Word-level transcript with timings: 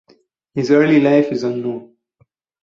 Her 0.55 0.63
early 0.81 0.99
life 0.99 1.31
is 1.31 1.43
unknown. 1.43 1.93